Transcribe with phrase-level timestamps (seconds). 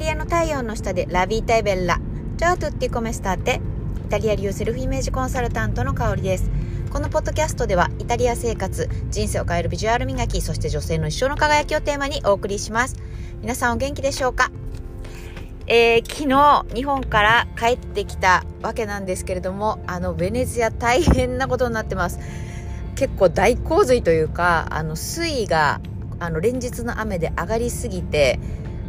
[0.00, 2.00] タリアの太陽の下でラビータイベッラ。
[2.38, 3.60] チャートゥッティコメスターテ。
[4.06, 6.50] イタリア流セルフイメージコンサルタントの香りです。
[6.90, 12.96] このポッドキャストではイタリア生活、人生を変えるビジュアル磨き、そして女性の一生の輝きをテーマにお送りします。
[13.42, 14.50] 皆さんお元気でしょうか？
[15.66, 22.18] えー、昨日日本から帰ってきたわけなんですけれどもあのベネズア大変なことになってます
[22.96, 25.82] 結構大洪水というかあの水位が
[26.18, 28.40] あの連日の雨で上がりすぎて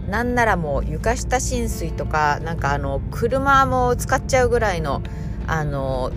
[0.09, 5.01] なんならもう床下浸水とかなんかあの車も使っちゃうぐらいの
[5.47, 6.11] あの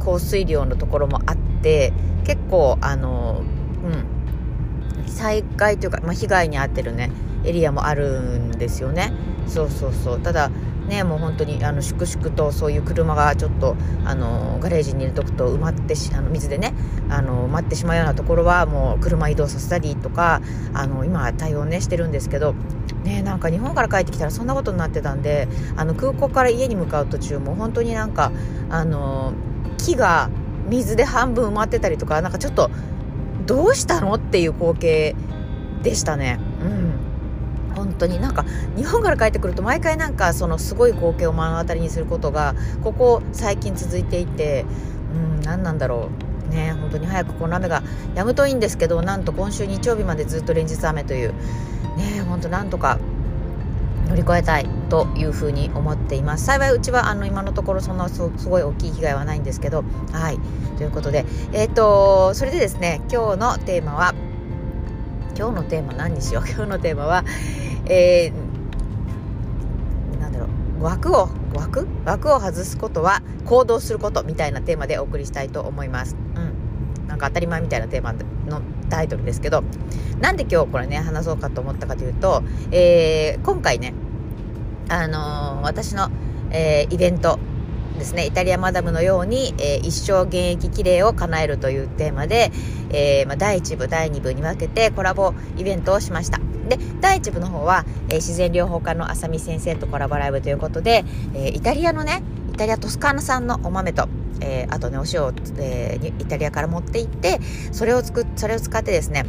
[0.00, 1.92] 降水量のところもあって
[2.24, 3.42] 結構あの
[3.84, 7.10] うん災害というか、まあ、被害に遭ってるね
[7.44, 9.12] エリアもあるんですよね。
[9.46, 10.20] そうそうそう。
[10.20, 10.50] ただ
[10.86, 16.74] ねもう本当にあの粛々とそういう車がちょっとあのガレージに入れとくと埋まってあの水でね
[17.08, 20.40] あの埋まってしまうようなところはもう車移動させたりとか
[20.72, 22.54] あの今対応ねしてるんですけど
[23.04, 28.32] ねなんか日本から帰ってきたらそんなことになってたんであの空港から家に向かう途中も本当になんか
[28.70, 29.32] あの
[29.78, 30.30] 木が
[30.68, 32.70] 水で半分埋まってたりとかなんかちょっと
[33.46, 35.14] どうしたのっていう光景
[35.82, 36.40] でしたね。
[37.94, 38.44] 本当になんか
[38.76, 44.64] 日本から帰ってくると毎回なんかそのすごい光景を目の当たりにすることがここ最近続いていて
[45.14, 46.34] うん何なんだろう。
[46.50, 47.82] ね本当に早くこの雨が
[48.14, 51.32] 止むといいんですけどなんと今週日曜日までずっと連日雨という。
[51.96, 52.98] ね本当なんとか
[54.08, 56.44] 乗り越えたいというふうに思っています。
[56.44, 59.84] 幸いうちはあの今のところそんなすごい大きい被害はないんですけど。
[60.12, 60.38] はい。
[60.76, 64.14] ということでえっ、ー、とそれでですね今日のテーマは
[65.36, 66.48] 今日のテーマ何にしよう？
[66.48, 67.24] 今日のテーマは
[67.86, 70.46] えー、なんだろ
[70.80, 70.82] う。
[70.84, 71.86] 枠を枠？
[72.04, 76.16] 枠を外すことは行動することみたいなテーマでお送りしたいと思います。
[76.36, 78.18] うん、なんか当たり前みたいなテーマの
[78.88, 79.62] タイトルですけど。
[80.20, 83.92] なんで今日これね話そうかと思ったかというと、えー、今回ね
[84.88, 86.08] あのー、私の、
[86.50, 87.38] えー、イベント
[87.98, 92.50] ですねイタリアマダムのように、えー、一生現役綺麗を叶えるというテーマで、
[92.90, 96.40] えーまあ、第1部第2部に分けてコラボイベントをしました。
[96.68, 102.22] で第1部の方は、えー、自然療法家のあさみ先生とコラボライブということで、え、イタリアのね
[102.54, 104.08] イタリアトスカーナ産のお豆と
[104.40, 107.40] え、あとねお塩を、え、イタリアから持って行って
[107.72, 109.24] それを作それを使ってですね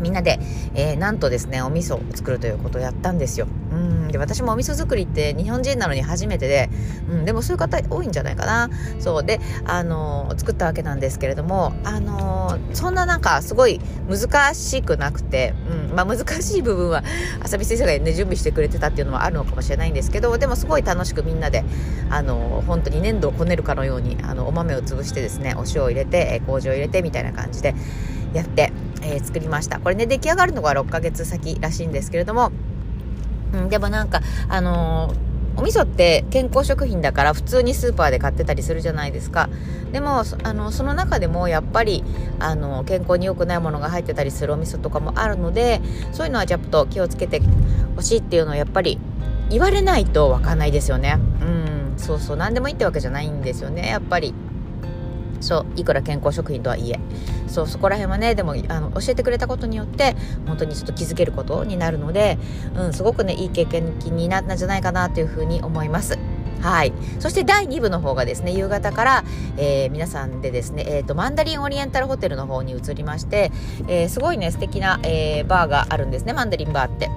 [0.00, 0.38] みんなで、
[0.74, 3.46] えー、なんとですねお味噌を作るということをやったんですよ。
[3.72, 6.70] うんで私もお味噌作りって日本人なのに初めてで、
[7.10, 8.70] うん、でもそういう方多いんじゃないかな。
[9.00, 15.52] そうで、あのー、作ったわけなんですけれども、あのー、そんななんかすごい難しくなくて、
[15.90, 17.02] うんまあ、難しい部分は
[17.42, 21.64] 浅見先生がね準備してくれてたっていうのはあるのかもしれないんですけどでもすごい楽しくみんなで、
[22.08, 27.74] あのー、本当に粘土をこねるかのようにあのお豆を潰してですねお塩を入れて麹を入れてみたいな感じで
[28.32, 28.72] やって。
[29.04, 29.78] えー、作りました。
[29.78, 32.50] これね出来上がるのが6ヶ月先らしいんですけれども、
[33.52, 39.48] うん、でもなんかあのーお味噌って健康食品だから普通にスーパーで買ってたりするじゃないですか。
[39.92, 42.02] でもあのその中でもやっぱり
[42.40, 45.80] あの健康に良くないものが入ってたりするお味噌とかもあるので
[46.12, 47.40] そういうのはちょっと気をつけて
[47.94, 48.98] ほしいっていうのをやっぱり
[49.50, 51.18] 言われないと分かんないですよね。
[51.40, 52.36] うんそうそう。
[52.36, 54.34] 何でもいいってわけじゃないんですよねやっぱり。
[55.44, 56.98] そういくら健康食品とはいえ
[57.46, 60.16] そうそこら辺はねでもあの教えてくれたことによって
[60.46, 62.38] 本当にちょっと気づけることになるので、
[62.74, 66.18] うん、すごくねいい経験になったんじゃないかなというふうに思います。
[66.64, 66.94] はい。
[67.20, 69.24] そして第2部の方がですね、夕方から、
[69.58, 73.52] えー、皆さんでですね、えっ、ー、と、マンダリンオリエンタルホテルの方に移りまして、
[73.86, 77.10] えー、すごいね、素敵な、えー、バーがあるんですね、マンダリンバーって。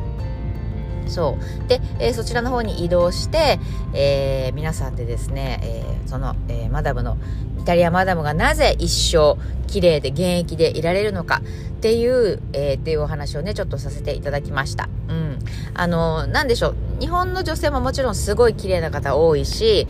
[1.09, 1.67] そう。
[1.67, 3.59] で、えー、そちらの方に移動して、
[3.93, 7.17] えー、皆さんでですね、えー、その、えー、マダムの、
[7.59, 9.37] イタリアマダムがなぜ一生
[9.67, 11.41] 綺麗で現役でいられるのか
[11.77, 14.89] っていう、えー、っていうお話をね、ちょっとさせていただきました。
[15.09, 15.39] うん。
[15.73, 16.75] あの、なんでしょう。
[16.99, 19.87] 日本の女性ももちろんすごい綺麗な方多いし、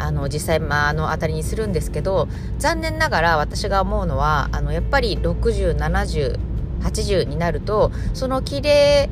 [0.00, 2.26] あの、実際、まあ、あの、当たりにするんですけど、
[2.58, 6.38] 残念ながら私が思うのは、あの、やっぱり60、70、
[6.80, 9.10] 80になると、その綺麗、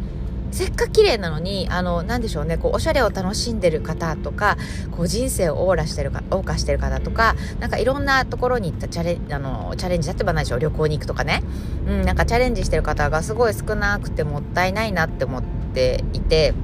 [0.51, 4.57] せっかく綺麗なのに、あの、なんでしょうね、こう、おしゃれを楽しんでる方とか、
[4.91, 11.43] こう、人生をオーラしてるか、謳歌してる方とか、なんかいろんなところに行ったチャレあの、チャレンジ、例えばないでしょう、旅行に行くとかね。
[11.87, 15.43] うん、なんかチャレンジしてる方がすごい少なくてもったいないなって思っ
[15.75, 16.55] ていて、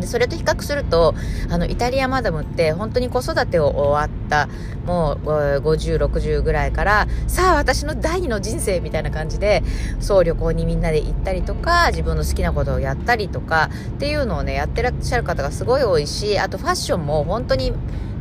[0.00, 1.14] でそれと比較すると
[1.50, 4.48] あのイタリアマダムって本当に子育てを終わった
[4.86, 5.26] もう
[5.60, 9.62] 5060ぐらいからさあ私の第二の人生みたいな感じで
[10.00, 17.72] そう旅行にみんなで行ったりとか自分の好きなことをやったりとかっていうのをねやってらっしゃる方がすごい多いしあとファッションも本当に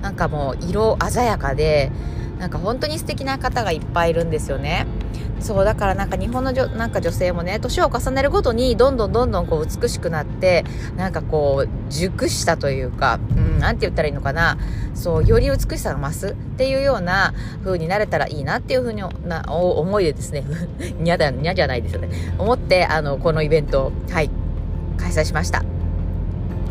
[0.01, 1.91] なんかもう色鮮やかで
[2.39, 4.85] なんか本当に素敵な方がいっぱいいるんですよね。
[5.39, 14.57] そうだからなんか日本のなんか女性もね年を重ねるごとにどんどんどんどんこう美しくなってなんかこう熟したというかうんなんて言ったらいいのかな
[14.93, 20.43] そうより美しさが増すっていうような風になれたらいいなっていう風にな思いでですね
[20.99, 24.29] にゃだにゃじゃないですよね思ってあのこのイベントをはい
[24.97, 25.76] 開催しました。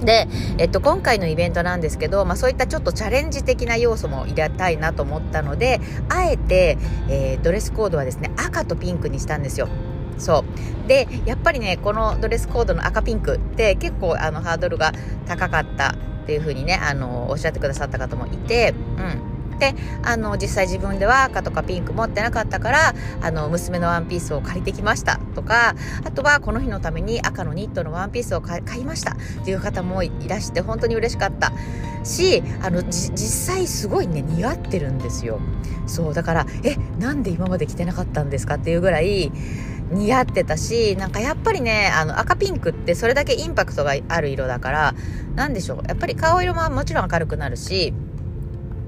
[0.01, 0.29] で、
[0.59, 6.79] えっと、今回のイベントなんですけど、まあ、そういったちょっとチャレンジ的な要素も入れたいなと思ったので、あえて、
[7.09, 9.69] えー、ドレスコードはですね、赤とピンクにしたんですよ。
[10.19, 10.45] そ
[10.85, 10.89] う。
[10.89, 14.93] で、やっぱりね、このドレスコードの赤ピンクって結構あのハードルが
[15.27, 15.95] 高かったっ
[16.27, 19.36] ていう風にね、あの、おっしゃってくださった方もいて、うん。
[19.59, 19.75] で
[20.05, 25.19] あの実際自分では赤とかピンク持ってなかったからあの娘のワンピースを借りてきました。
[25.35, 25.75] とか
[26.05, 29.13] あとはこの日のために赤のニットのワンピースを買いました。
[29.13, 31.53] っていう方もいらして本当に嬉しかった。
[32.05, 35.41] しあの実際すごいね似合ってるんですよ。
[35.87, 39.33] そうだからえなんで今まで着てなかったんですかっていうぐらい
[39.91, 44.95] 似合ってたしなんかやっぱりねあの赤ピンクってそれだけインパクトがある色だから
[45.35, 45.89] 何でしょう。
[45.89, 47.93] やっぱり顔色ももちろん明るくなるし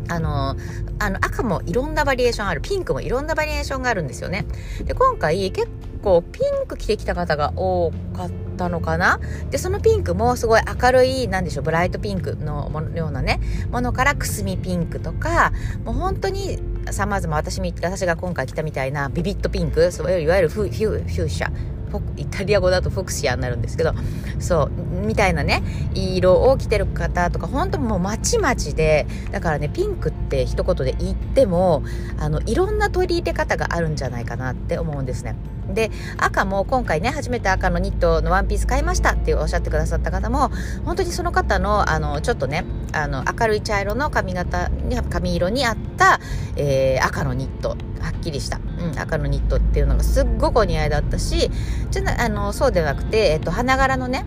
[0.08, 0.56] あの、
[0.98, 2.60] あの赤もいろんなバリエーションある。
[2.60, 4.46] ピンクもいろんなバリエーションがあるんですよね。
[4.84, 5.68] で、今回結
[6.02, 9.20] 構ピンク着てきた方が多かったのかな
[9.50, 13.40] で、そのピンクもすごい明るい、なんでしょう、ブライトピンクのようなね、
[13.70, 15.52] ものからくすみピンクとか、
[15.84, 16.58] もう本当に
[16.90, 21.77] さまざま私私が今回着たみたいなビビットピンク、そういわゆるフュフュフューシャ。
[22.16, 23.94] イタリア語だとフォクシアになるんですけど
[24.38, 24.70] そう
[25.06, 25.62] みたいなね
[25.94, 31.82] 色を着てる方とか本当もうまちまちでだからねピンクって一言で言っても
[32.18, 35.36] あのいろんな取り入れ方があるんじゃないかなって思うんですね。
[35.68, 40.50] で赤も今回ね初めて赤のニットのワンピース買いましたっておっしゃってくださった方も
[40.84, 44.70] 本当にその方のあのちょっとねあの明るい茶色の髪型
[45.10, 46.20] 髪色に合った、
[46.56, 47.70] えー、赤のニット
[48.00, 51.50] はっきりした、うん、赤のニットっていうのがすっごくお似合いだったし
[51.90, 54.24] じゃあのそうではなくて、えっと、花柄のね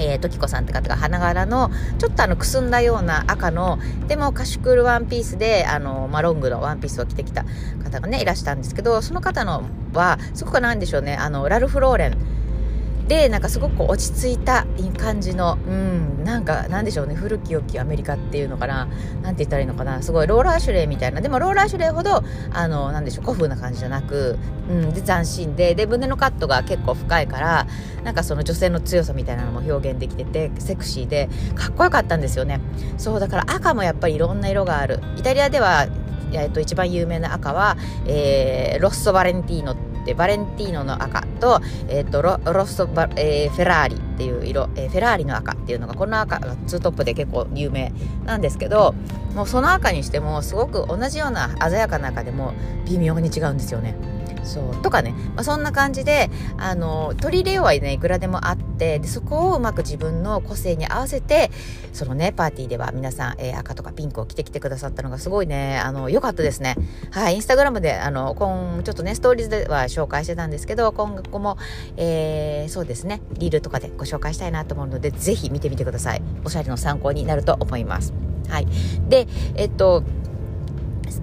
[0.00, 7.44] えー、時子さんって方が花柄のちょっとあのくすんだような赤のでもカシュクールワンピースであの、まあ、ロングのワンピースを着てきた
[7.82, 12.18] 方がねいらしたんですけどその方のはすごくなんでしょうねあのラルフ・ローレン
[13.08, 14.66] でなんかすごく落ち着いた
[14.98, 17.14] 感じのうんなんかなんでしょうね。
[17.14, 18.86] 古き良きアメリカっていうのかな。
[19.22, 20.02] なんて言ったらいいのかな。
[20.02, 21.22] すごいローラーシュレイみたいな。
[21.22, 22.22] でもローラーシュレイほど
[22.52, 24.38] あのなんでしょう古風な感じじゃなく、
[24.68, 25.74] うん、で斬新で。
[25.74, 27.66] で胸のカットが結構深いから
[28.04, 32.60] なんかその女性の強さみたいなのも表現できててセクシーでかっこよかったんですよね。
[32.98, 35.00] そうだから赤もやっぱりいろんな色がある。
[35.16, 35.88] イタリアでは
[36.30, 44.07] えー、と一番有名な赤は、えー、ロッソ・バレンティーノでバレンティーノの赤と,、えーと、ロロストバ、えー、フェラーリ。
[44.18, 47.92] っていう色、えー、フェラーリの赤っていうのがこの赤がツートップで結構有名
[48.24, 48.96] なんですけど
[49.36, 52.52] もうその赤にしてもすごく同じような鮮やかな赤でも
[52.86, 53.94] 微妙に違うんですよね。
[54.48, 54.82] そう。
[54.82, 61.50] とかね、まあ、そんな感じであの取り入れようはねいくらでもあってでそこをうまく自分の個性に合わせて
[61.92, 66.76] そのねパーティーでは皆さん、えー、赤とかピンクを着てきてくださったのがすごいねあの良かったですね。
[67.10, 67.34] はい。
[67.34, 71.58] インスタグラムであの今ちょっとねストーリーズでは紹介してたんですけど今後も、
[71.96, 73.20] えー、そうですね。
[73.32, 76.22] リールとかでご紹介したいなと思うのでぜひ見てみてください。
[76.44, 78.12] おしゃれの参考になると思います。
[78.48, 78.66] はい。
[79.08, 79.26] で
[79.56, 80.02] えっと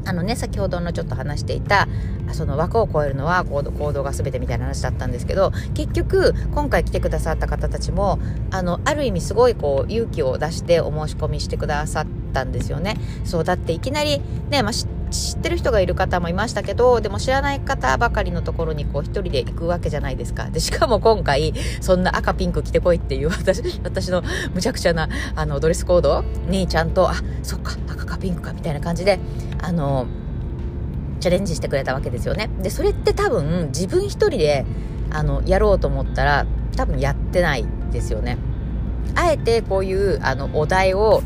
[0.06, 1.88] あのね先ほどのちょっと話していた
[2.34, 8.20] その枠を超えるのは行動行動が全てみたいな話だったんですけど結局今回来てくださった方たちも
[8.52, 12.98] あのある意味すごいこう勇気を出してお申し込みしてくださったんですよね。
[13.24, 29.20] そうだっていきなりね、まあ、知っ知ってる人がいる方もいましたけどでも知らない方ばかりのところにこう一人で行くわけじゃないですかでしかも今回そんな赤ピンク着てこいっていう私私のむちゃくちゃなあのドレスコードにちゃんとあそっか赤かピンクかみたいな感じで
[29.62, 30.08] あの
[31.26, 32.52] チャレンジしてくれたわけですよね。
[32.62, 34.64] で、それって多分自分一人で
[35.10, 36.46] あのやろうと思ったら
[36.76, 38.38] 多分やってないですよね。
[39.16, 41.24] あえてこういうあのお題を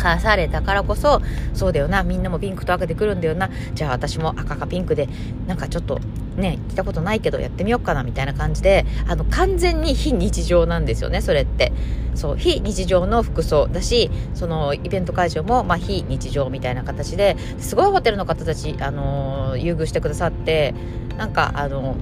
[0.00, 1.20] 課されたからこそ
[1.52, 3.50] そうだよなみんなもピンクと赤で来るんだよな。
[3.74, 5.08] じゃあ私も赤かピンクで
[5.46, 6.00] なんかちょっと
[6.36, 11.72] ね来たことないけどやってみようかなみたいな感じであの完全に非日常なんですよねそれって。
[12.14, 20.74] そう非日常の服装だしそのイベント会場も、まあ、非日常みたいな形ですごいホテルの方たち、あの優遇してくださって
[21.16, 21.96] なんかあの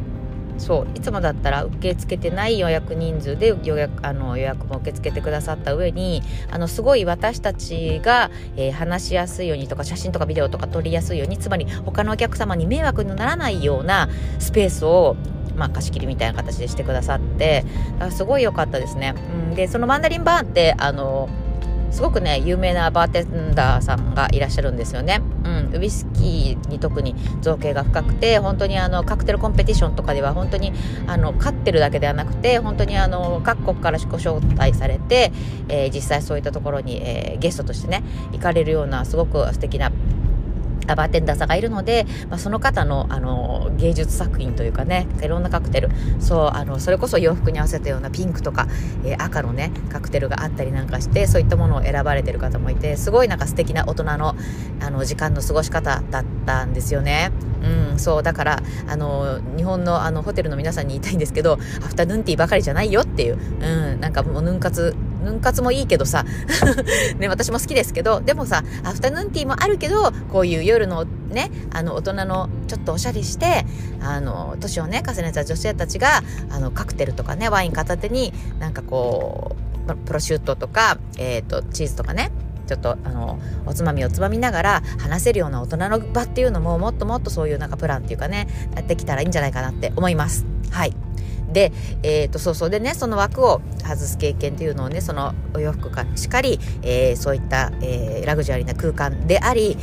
[0.58, 15.16] そういつもだったら受け付けてない予約人数で予約あの予約も受け付けてくださった上にあのすごい私たちが、えー、話しやすいようにとか写真とかビデオとか撮りやすいようにつまり他のお客様に迷惑にならないようなスペースを
[15.56, 17.64] まあ、貸し切りみたいな形でしてくださって
[18.12, 19.14] すごい良かったですね、
[19.50, 21.28] うん、でそのマンダリンバーってあの
[21.90, 25.20] すごくね有名なバーテンダーさんがいらっしゃるんですよね。
[25.44, 30.72] うん、ウイスキーに特に造形が深くて本当にあのカクテルコンペティションとかでは本当に
[31.06, 35.32] あの勝ってるだけではなくて本当にあの各国からご招待されて、
[35.68, 38.02] えー、実際そういったところに、えー、ゲストとしてね
[38.32, 39.90] 行かれるようなすごく素敵な
[40.96, 45.90] バーテンダーさんがいるので、まあ、その方のあの芸術作品というかねいろんなカクテル
[46.20, 48.66] そうあのそれこそ洋服に合わせたようなピンクとか、
[49.04, 54.34] えー、赤のねカクテルがあったりなんかしてそういったものを選ばれてる方もいてすごいなんか素敵な大人の
[54.80, 57.30] あの時間の過ごし方だったんですよね。
[57.62, 64.94] うん、そうだからあの日本のあのホテルの皆さんに言いたいんですけどアフタヌーンティーばかりじゃないよっていう、うん、なんかもうヌン活
[65.24, 66.24] ヌン活もいいけどさ、
[67.18, 73.66] ね、私も好きですけど、でもさ、アフタヌーンティーもあるけど、こういう夜のね、あの、大人のちょっとおしゃれして、
[74.00, 79.56] あの、年をね、重ねた女性たちが、あの、カクテルとかね、ワイン片手に、なんかこ
[79.86, 82.30] う、プロシュートとか、えっ、ー、と、チーズとかね、
[82.68, 88.46] ちょっとあのおつまみをつまみながら話せるような大人の場っていうのももっともっとそういうなんかプランっていうかね
[88.76, 90.44] やってきたらいいんじゃないかなって思います。
[90.70, 91.07] はい。
[91.52, 99.76] で、えー、とそうそうでねその枠を外す経験っていうのをねそのお洋服かしっかり、えー、そういった、えー、ラグジュアリーな空間であり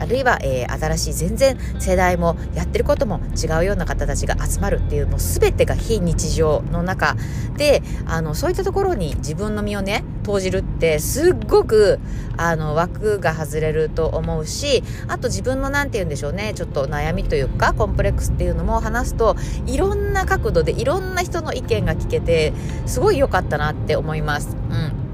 [0.00, 7.16] あるいは、えー、新しい全然世代もやってることも違うような方たちが集まるっていうもう全てが非日常の中
[7.56, 12.00] であのそういったところに自分の身をね投じるってすっごく
[12.38, 22.52] あの枠が外れると思うしあと自分の何て言うんでしょうねちょっと悩みというかコンプレックスっていうのも話すといろんな角度でいろんな人の意見が聞けて
[22.86, 24.56] すごい良かったなって思います。
[24.70, 25.08] うん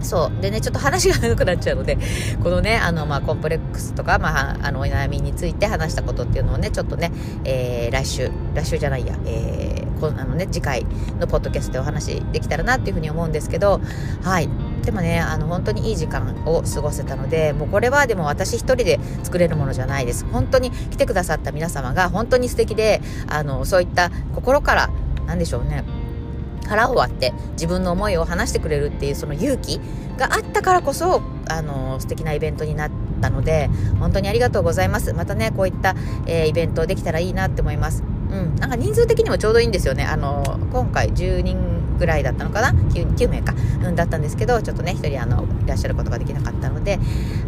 [0.00, 0.40] そう。
[0.42, 1.98] でね、ちょっと話が長くなっちゃうので、
[2.42, 7.10] このね、あの、まあ、コンプレックスとか、まあ、あの、お悩みについて話したことっていうのをね、ちょっとね、
[7.44, 10.86] えー、来週、来週じゃないや、えー、こあのね、次回
[11.18, 13.80] のポッドキャストでお話できたらなっていうふうに思うんですけど、
[14.22, 14.48] はい。
[14.82, 20.24] でもね、あの、本当にいい時間を過ごせたので、もうこれはでも私一人で作れるものじゃないです。
[20.32, 24.90] 本当に来てくださった皆様が本当に素敵で、あの、そういった心から、
[25.26, 25.84] なんでしょうね、
[26.68, 29.80] 腹を割って自分の思いを話してくれるっていうその勇気
[30.18, 32.90] があったからこそあの素敵なイベントになっ
[33.22, 40.04] たので本当にありがとうございますまたねこういった、えー、イベントできたらいいなって思いますうん、なんか人数的にもちょうどいいんですよね。
[40.04, 46.98] あの、今回10人ぐらいだったのかな？9, 9名か、うん、だったんですけど、ちょっとね、1人あの、いらっしゃることができなかったので、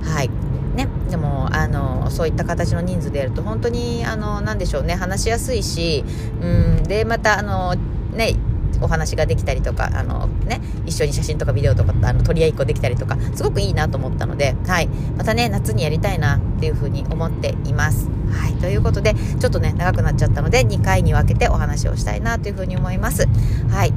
[0.03, 0.31] はい。
[0.75, 6.05] ね、でも、あの、そういった形の人数でやると、本当に、あの、なんでしょうね、話しやすいし、
[6.41, 7.75] うん、で、また、あの、
[8.13, 8.37] ね、
[8.81, 14.89] お話ができたりとか、あのね、一緒に写真とかビデオとかあの取り合いっこできたりとか、すごくいいなと思ったので、はい。
[15.17, 18.09] またね、夏にやりたいなっていうふうに思っています。
[18.31, 18.55] はい。
[18.55, 23.29] ということで、ちょっとね、長くなっちゃったので、2回に分けてお話をしたいなというふうに思います。
[23.71, 23.93] はい。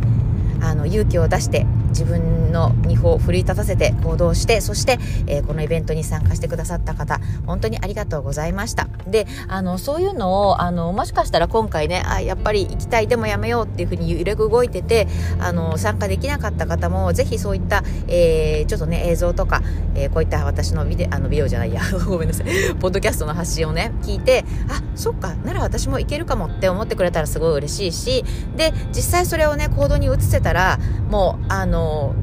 [0.64, 8.88] あの、勇気を出して、自分の二歩を奮い立たせて行動して、そして、えー、このイベントに参加してくださった方、本当にありがとうございました。
[9.08, 15.08] で、あの、そういうのを、あの、もしかしたら今回ね、あ、やっぱり行きたい、でもやめようっていうふうに揺れ動いてて、
[15.40, 19.62] あの、参加できなかった方も、ぜひそういった、えー、ちょっとね、映像とか、
[19.96, 22.48] えー、こういった私のビデあの、ビデオじゃないや、 ごめんなさい、
[22.80, 30.80] ポッドキャストの発信をね、聞いて、あ、そっか、なら私もいけるかもって思ってくれたらすごい嬉しいし、で、実際それをね、行動に移せたら、ら
[31.10, 32.16] もう、あの、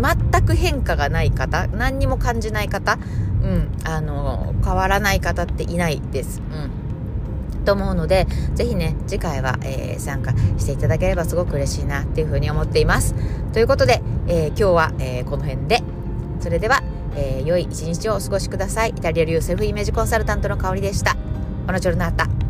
[0.00, 2.98] 全く変化がない方、何にも感じない方、
[3.42, 6.40] うん、あの、変わらない方っていないです。
[6.40, 7.64] うん。
[7.64, 13.14] と思うので、ぜひね、次回は、えー、参加していただければすごく嬉しいなっていうふうに思っています。
[13.52, 15.82] ということで、えー、今日は、えー、この辺で、
[16.40, 16.82] それでは、
[17.16, 18.90] え良い一日をお過ごしください。
[18.90, 21.14] イタリア流セルフイメージコンサルタントの香りでした。
[21.66, 22.43] このジョルナータ。